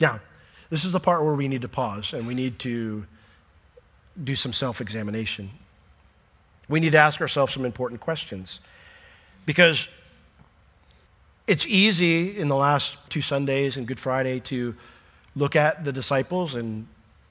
[0.00, 0.20] Now,
[0.70, 3.06] this is the part where we need to pause and we need to
[4.22, 5.50] do some self examination.
[6.68, 8.60] We need to ask ourselves some important questions
[9.46, 9.88] because
[11.46, 14.74] it's easy in the last two Sundays and Good Friday to
[15.36, 16.86] look at the disciples and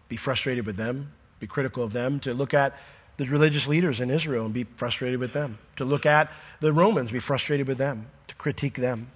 [0.08, 2.78] be frustrated with them, be critical of them, to look at
[3.18, 7.12] the religious leaders in Israel and be frustrated with them, to look at the Romans,
[7.12, 9.08] be frustrated with them, to critique them.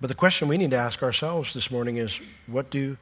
[0.00, 2.98] But the question we need to ask ourselves this morning is what do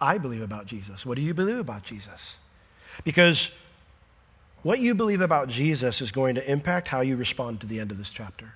[0.00, 1.06] I believe about Jesus?
[1.06, 2.36] What do you believe about Jesus?
[3.04, 3.50] Because
[4.62, 7.90] what you believe about Jesus is going to impact how you respond to the end
[7.92, 8.54] of this chapter.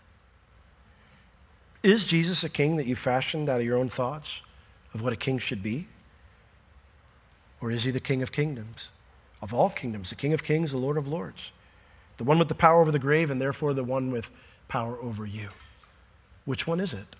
[1.83, 4.41] Is Jesus a king that you fashioned out of your own thoughts
[4.95, 5.87] of what a king should be?
[7.61, 8.89] Or is he the king of kingdoms,
[9.43, 11.51] of all kingdoms, the king of kings, the Lord of lords,
[12.17, 14.31] the one with the power over the grave, and therefore the one with
[14.69, 15.49] power over you?
[16.45, 17.17] Which one is it?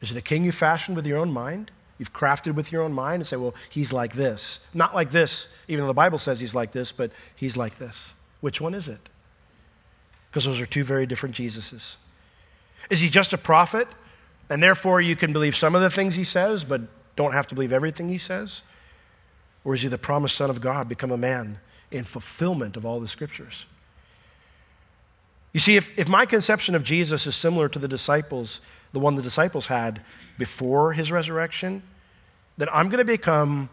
[0.00, 1.70] Is it a king you fashioned with your own mind?
[1.98, 4.58] You've crafted with your own mind and say, well, he's like this.
[4.74, 8.10] Not like this, even though the Bible says he's like this, but he's like this.
[8.40, 9.08] Which one is it?
[10.28, 11.96] Because those are two very different Jesuses.
[12.90, 13.86] Is he just a prophet?
[14.50, 16.80] And therefore you can believe some of the things he says, but
[17.14, 18.62] don't have to believe everything he says?
[19.64, 21.58] Or is he the promised Son of God, become a man
[21.90, 23.66] in fulfillment of all the scriptures?
[25.52, 28.60] You see, if, if my conception of Jesus is similar to the disciples,
[28.92, 30.00] the one the disciples had
[30.38, 31.82] before his resurrection,
[32.56, 33.68] then I'm going to become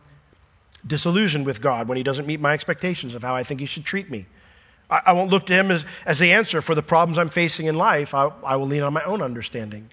[0.86, 3.86] disillusioned with God when he doesn't meet my expectations of how I think he should
[3.86, 4.26] treat me.
[4.90, 7.68] I, I won't look to him as, as the answer for the problems I'm facing
[7.68, 8.14] in life.
[8.14, 9.90] I, I will lean on my own understanding.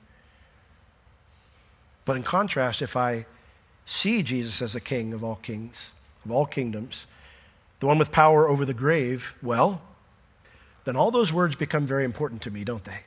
[2.05, 3.27] But in contrast, if I
[3.87, 5.91] see Jesus as the king of all kings,
[6.25, 7.07] of all kingdoms,
[7.81, 9.81] the one with power over the grave, well,
[10.85, 13.01] then all those words become very important to me, don't they?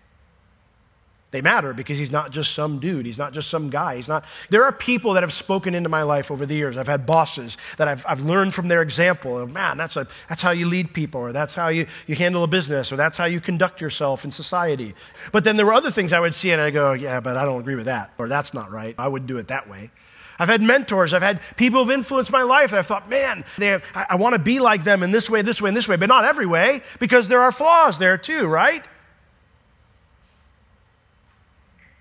[1.32, 3.06] They matter because he's not just some dude.
[3.06, 3.98] He's not just some guy.
[3.98, 4.26] He's not.
[4.50, 6.76] There are people that have spoken into my life over the years.
[6.76, 9.46] I've had bosses that I've, I've learned from their example.
[9.46, 12.48] Man, that's, a, that's how you lead people, or that's how you, you handle a
[12.48, 14.96] business, or that's how you conduct yourself in society.
[15.32, 17.46] But then there were other things I would see and I go, yeah, but I
[17.46, 18.96] don't agree with that, or that's not right.
[18.98, 19.92] I wouldn't do it that way.
[20.39, 21.13] I've had mentors.
[21.13, 24.39] I've had people who've influenced my life I've thought, man, have, I, I want to
[24.39, 26.82] be like them in this way, this way, and this way, but not every way
[26.97, 28.86] because there are flaws there too, right?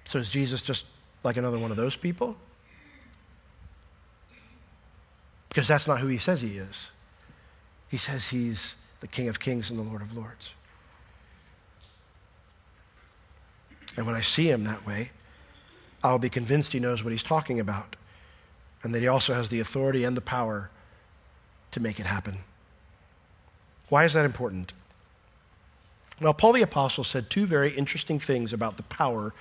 [0.05, 0.85] So is Jesus just
[1.24, 2.37] like another one of those people?
[5.48, 6.88] Because that's not who he says he is.
[7.88, 10.51] He says he's the King of Kings and the Lord of Lords.
[13.96, 15.11] And when I see him that way,
[16.05, 17.96] I'll be convinced he knows what he's talking about
[18.83, 20.71] and that he also has the authority and the power
[21.73, 22.38] to make it happen.
[23.88, 24.73] Why is that important?
[26.21, 29.33] Well, Paul the Apostle said two very interesting things about the power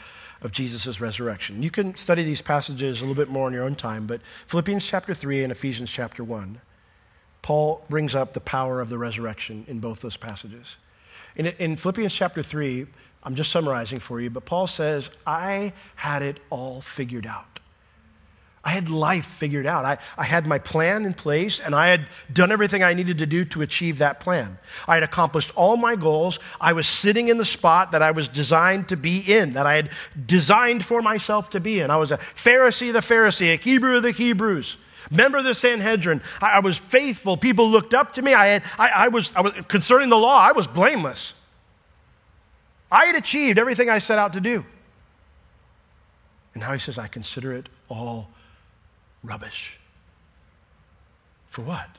[0.41, 1.63] of Jesus' resurrection.
[1.63, 4.85] You can study these passages a little bit more on your own time, but Philippians
[4.85, 6.61] chapter 3 and Ephesians chapter 1,
[7.41, 10.77] Paul brings up the power of the resurrection in both those passages.
[11.35, 12.85] In, in Philippians chapter 3,
[13.23, 17.59] I'm just summarizing for you, but Paul says, I had it all figured out.
[18.67, 19.85] I had life figured out.
[19.85, 23.25] I, I had my plan in place, and I had done everything I needed to
[23.25, 24.57] do to achieve that plan.
[24.89, 26.39] I had accomplished all my goals.
[26.59, 29.75] I was sitting in the spot that I was designed to be in, that I
[29.75, 29.91] had
[30.25, 31.89] designed for myself to be in.
[31.89, 34.75] I was a Pharisee of the Pharisee, a Hebrew of the Hebrews,
[35.09, 36.21] member of the Sanhedrin.
[36.41, 37.37] I, I was faithful.
[37.37, 38.33] People looked up to me.
[38.33, 41.35] I, had, I, I, was, I was, concerning the law, I was blameless.
[42.91, 44.65] I had achieved everything I set out to do.
[46.53, 48.27] And now he says, I consider it all
[49.27, 49.77] rubbish.
[51.49, 51.89] For what?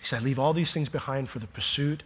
[0.00, 2.02] He said, I leave all these things behind for the pursuit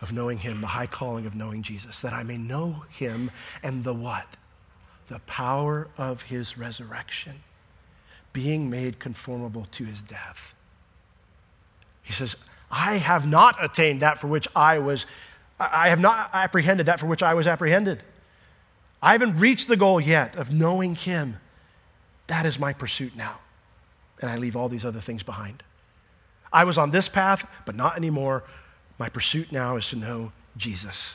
[0.00, 3.30] of knowing him, the high calling of knowing Jesus, that I may know him
[3.62, 4.26] and the what?
[5.08, 7.34] The power of his resurrection,
[8.32, 10.54] being made conformable to his death.
[12.02, 12.36] He says,
[12.70, 15.04] I have not attained that for which I was,
[15.58, 18.02] I have not apprehended that for which I was apprehended.
[19.02, 21.36] I haven't reached the goal yet of knowing him
[22.30, 23.38] that is my pursuit now.
[24.20, 25.62] And I leave all these other things behind.
[26.52, 28.44] I was on this path, but not anymore.
[28.98, 31.14] My pursuit now is to know Jesus.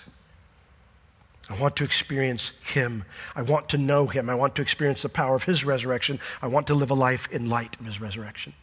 [1.50, 3.06] I want to experience Him.
[3.36, 4.30] I want to know Him.
[4.30, 6.20] I want to experience the power of His resurrection.
[6.42, 8.54] I want to live a life in light of His resurrection.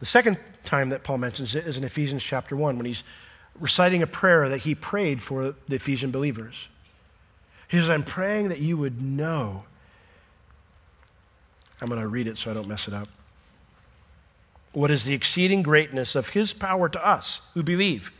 [0.00, 3.04] The second time that Paul mentions it is in Ephesians chapter 1 when he's
[3.60, 6.68] reciting a prayer that he prayed for the Ephesian believers.
[7.68, 9.64] He says, I'm praying that you would know
[11.82, 13.08] I'm going to read it so I don't mess it up.
[14.72, 18.12] What is the exceeding greatness of his power to us who believe?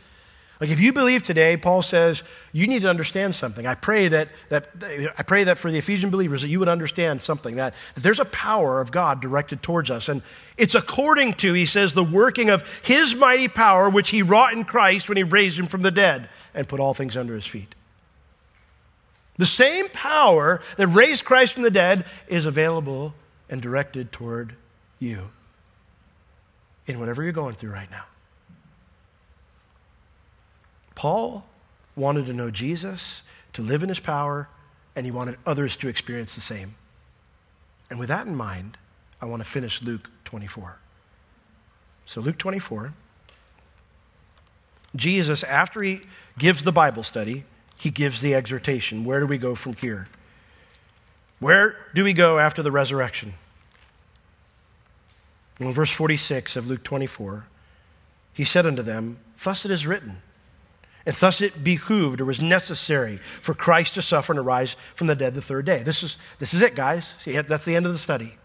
[0.59, 3.65] Like if you believe today, Paul says, you need to understand something.
[3.65, 4.69] I pray that, that
[5.17, 8.19] I pray that for the Ephesian believers that you would understand something, that, that there's
[8.19, 10.09] a power of God directed towards us.
[10.09, 10.21] And
[10.57, 14.65] it's according to, he says, the working of his mighty power, which he wrought in
[14.65, 17.73] Christ when he raised him from the dead and put all things under his feet.
[19.37, 23.15] The same power that raised Christ from the dead is available
[23.49, 24.55] and directed toward
[24.99, 25.29] you
[26.87, 28.05] in whatever you're going through right now.
[30.95, 31.45] Paul
[31.95, 33.21] wanted to know Jesus,
[33.53, 34.47] to live in his power,
[34.95, 36.75] and he wanted others to experience the same.
[37.89, 38.77] And with that in mind,
[39.21, 40.77] I want to finish Luke 24.
[42.05, 42.93] So, Luke 24,
[44.95, 46.01] Jesus, after he
[46.37, 47.45] gives the Bible study,
[47.77, 49.05] he gives the exhortation.
[49.05, 50.07] Where do we go from here?
[51.39, 53.33] Where do we go after the resurrection?
[55.59, 57.45] In verse 46 of Luke 24,
[58.33, 60.21] he said unto them, Thus it is written,
[61.05, 65.15] and thus it behooved or was necessary for Christ to suffer and arise from the
[65.15, 65.83] dead the third day.
[65.83, 67.13] This is, this is it, guys.
[67.19, 68.35] See, that's the end of the study.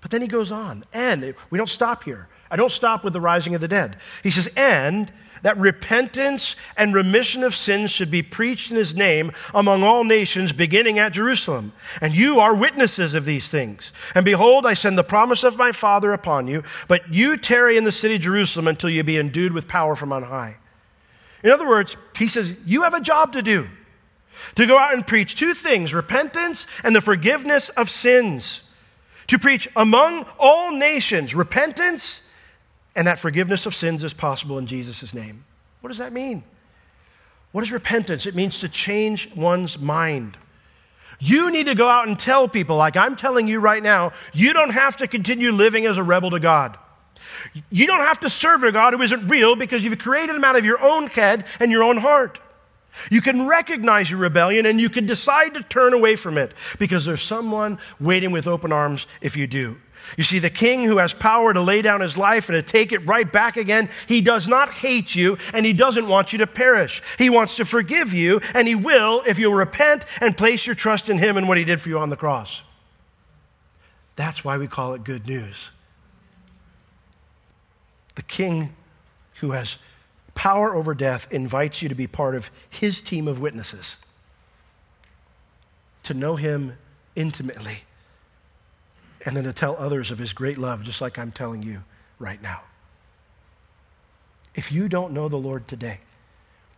[0.00, 2.28] But then he goes on, and we don't stop here.
[2.50, 3.96] I don't stop with the rising of the dead.
[4.22, 5.10] He says, and
[5.42, 10.52] that repentance and remission of sins should be preached in his name among all nations,
[10.52, 11.72] beginning at Jerusalem.
[12.00, 13.92] And you are witnesses of these things.
[14.14, 17.84] And behold, I send the promise of my Father upon you, but you tarry in
[17.84, 20.56] the city Jerusalem until you be endued with power from on high.
[21.42, 23.68] In other words, he says, you have a job to do.
[24.56, 28.62] To go out and preach two things repentance and the forgiveness of sins.
[29.28, 32.22] To preach among all nations repentance
[32.96, 35.44] and that forgiveness of sins is possible in Jesus' name.
[35.82, 36.42] What does that mean?
[37.52, 38.26] What is repentance?
[38.26, 40.36] It means to change one's mind.
[41.18, 44.52] You need to go out and tell people, like I'm telling you right now, you
[44.52, 46.76] don't have to continue living as a rebel to God.
[47.70, 50.56] You don't have to serve a God who isn't real because you've created him out
[50.56, 52.40] of your own head and your own heart.
[53.10, 57.04] You can recognize your rebellion and you can decide to turn away from it because
[57.04, 59.76] there's someone waiting with open arms if you do.
[60.16, 62.92] You see, the king who has power to lay down his life and to take
[62.92, 66.46] it right back again, he does not hate you and he doesn't want you to
[66.46, 67.02] perish.
[67.18, 71.08] He wants to forgive you and he will if you'll repent and place your trust
[71.08, 72.62] in him and what he did for you on the cross.
[74.16, 75.70] That's why we call it good news.
[78.14, 78.74] The king
[79.40, 79.76] who has
[80.34, 83.96] power over death invites you to be part of his team of witnesses,
[86.04, 86.76] to know him
[87.14, 87.82] intimately,
[89.26, 91.82] and then to tell others of his great love, just like I'm telling you
[92.18, 92.62] right now.
[94.54, 95.98] If you don't know the Lord today,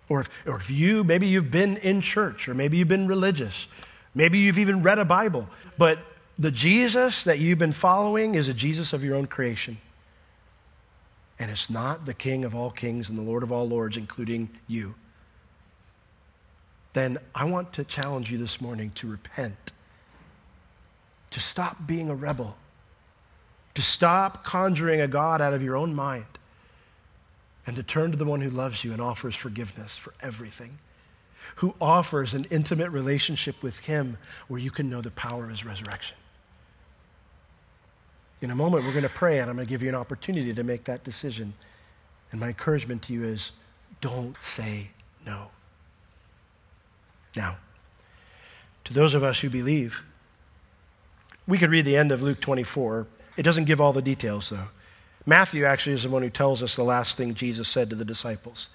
[0.09, 3.69] or if, or if you, maybe you've been in church, or maybe you've been religious,
[4.15, 5.47] maybe you've even read a Bible,
[5.77, 5.99] but
[6.39, 9.79] the Jesus that you've been following is a Jesus of your own creation.
[11.39, 14.49] And it's not the King of all kings and the Lord of all lords, including
[14.67, 14.95] you,
[16.95, 19.73] then I want to challenge you this morning to repent,
[21.31, 22.57] to stop being a rebel,
[23.75, 26.25] to stop conjuring a God out of your own mind,
[27.67, 30.79] and to turn to the one who loves you and offers forgiveness for everything,
[31.57, 34.17] who offers an intimate relationship with Him
[34.49, 36.17] where you can know the power of His resurrection.
[38.41, 40.55] In a moment, we're going to pray, and I'm going to give you an opportunity
[40.55, 41.53] to make that decision.
[42.31, 43.51] And my encouragement to you is
[44.01, 44.91] don't say
[45.27, 45.49] no.
[47.37, 47.57] Now,
[48.85, 50.03] to those of us who believe,
[51.49, 53.09] we could read the end of Luke 24.
[53.37, 54.69] It doesn't give all the details, though.
[55.27, 58.05] Matthew actually is the one who tells us the last thing Jesus said to the
[58.05, 58.69] disciples,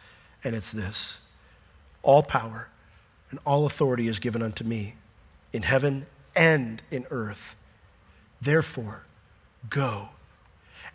[0.43, 1.19] and it's this
[2.01, 2.67] All power
[3.31, 4.95] and all authority is given unto me
[5.53, 6.05] in heaven
[6.35, 7.55] and in earth.
[8.41, 9.03] Therefore,
[9.69, 10.09] Go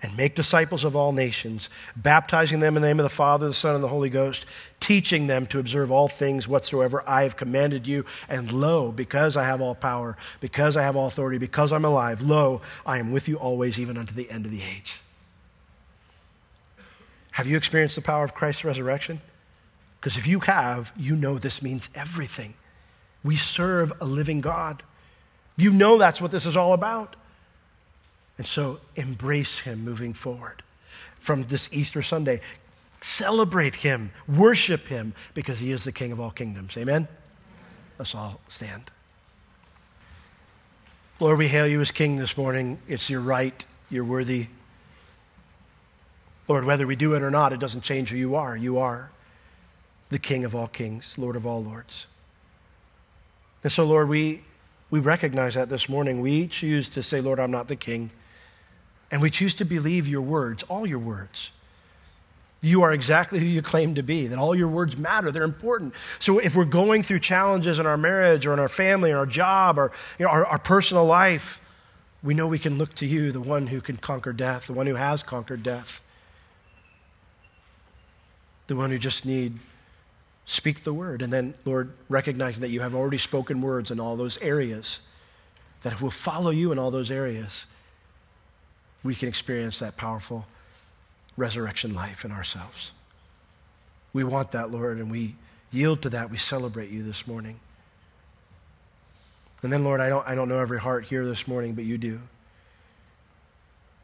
[0.03, 3.55] and make disciples of all nations, baptizing them in the name of the Father, the
[3.55, 4.47] Son, and the Holy Ghost,
[4.81, 8.05] teaching them to observe all things whatsoever I have commanded you.
[8.29, 12.23] And lo, because I have all power, because I have all authority, because I'm alive,
[12.23, 15.01] lo, I am with you always, even unto the end of the age.
[17.33, 19.21] Have you experienced the power of Christ's resurrection?
[20.01, 22.55] Because if you have, you know this means everything.
[23.25, 24.83] We serve a living God.
[25.57, 27.17] You know that's what this is all about.
[28.39, 30.63] And so embrace him moving forward
[31.21, 32.41] from this Easter Sunday.
[33.01, 36.77] Celebrate him, worship him, because he is the King of all kingdoms.
[36.77, 37.07] Amen?
[37.99, 38.91] Let's all stand.
[41.21, 42.79] Lord, we hail you as King this morning.
[42.87, 44.47] It's your right, you're worthy.
[46.47, 48.57] Lord, whether we do it or not, it doesn't change who you are.
[48.57, 49.11] You are
[50.11, 52.07] the King of all kings, Lord of all lords.
[53.63, 54.43] And so, Lord, we,
[54.91, 56.21] we recognize that this morning.
[56.21, 58.11] We choose to say, Lord, I'm not the king.
[59.11, 61.51] And we choose to believe your words, all your words.
[62.61, 65.95] You are exactly who you claim to be, that all your words matter, they're important.
[66.19, 69.27] So if we're going through challenges in our marriage or in our family or our
[69.27, 71.61] job or you know, our, our personal life,
[72.23, 74.89] we know we can look to you, the one who can conquer death, the one
[74.89, 76.01] who has conquered death,
[78.67, 79.57] the one who just need
[80.47, 81.23] speak the word.
[81.23, 84.99] And then, Lord, recognizing that you have already spoken words in all those areas,
[85.83, 87.67] that will follow you in all those areas
[89.09, 90.45] we can experience that powerful
[91.39, 92.91] resurrection life in ourselves.
[94.13, 95.35] We want that, Lord, and we
[95.71, 96.31] yield to that.
[96.31, 97.59] We celebrate you this morning.
[99.63, 101.97] And then, Lord, I don't, I don't know every heart here this morning, but you
[101.97, 102.21] do.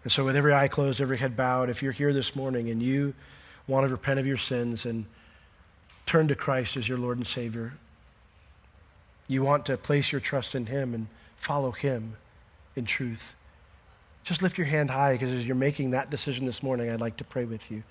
[0.04, 2.82] And so, with every eye closed, every head bowed, if you're here this morning and
[2.82, 3.12] you
[3.66, 5.04] want to repent of your sins and
[6.06, 7.74] turn to Christ as your Lord and Savior,
[9.28, 12.16] you want to place your trust in Him and follow Him
[12.74, 13.34] in truth
[14.24, 17.18] just lift your hand high because as you're making that decision this morning, I'd like
[17.18, 17.82] to pray with you.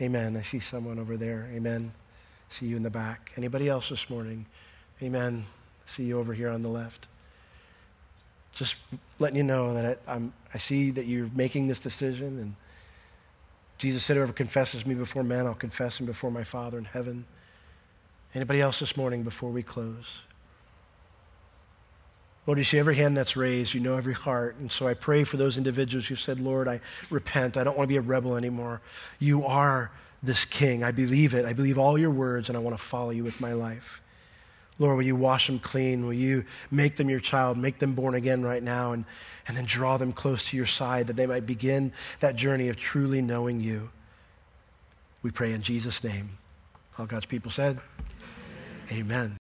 [0.00, 0.36] Amen.
[0.36, 1.48] I see someone over there.
[1.54, 1.92] Amen.
[2.50, 3.32] See you in the back.
[3.36, 4.46] Anybody else this morning?
[5.02, 5.46] Amen.
[5.86, 7.08] See you over here on the left.
[8.52, 8.76] Just
[9.18, 12.38] letting you know that I, I'm, I see that you're making this decision.
[12.38, 12.54] And
[13.78, 17.24] Jesus said, Whoever confesses me before men, I'll confess him before my Father in heaven.
[18.34, 20.04] Anybody else this morning before we close?
[22.48, 23.74] Lord, you see every hand that's raised.
[23.74, 24.56] You know every heart.
[24.56, 26.80] And so I pray for those individuals who said, Lord, I
[27.10, 27.58] repent.
[27.58, 28.80] I don't want to be a rebel anymore.
[29.18, 29.90] You are
[30.22, 30.82] this king.
[30.82, 31.44] I believe it.
[31.44, 34.00] I believe all your words, and I want to follow you with my life.
[34.78, 36.06] Lord, will you wash them clean?
[36.06, 37.58] Will you make them your child?
[37.58, 39.04] Make them born again right now, and,
[39.46, 42.76] and then draw them close to your side that they might begin that journey of
[42.76, 43.90] truly knowing you.
[45.22, 46.30] We pray in Jesus' name.
[46.98, 47.78] All God's people said,
[48.90, 49.00] Amen.
[49.00, 49.38] Amen.